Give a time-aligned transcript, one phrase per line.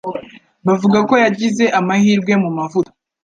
[0.67, 2.91] Bavuga ko yagize amahirwe mu mavuta.